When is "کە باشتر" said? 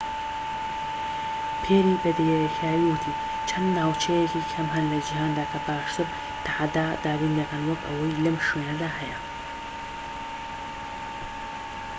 5.51-6.07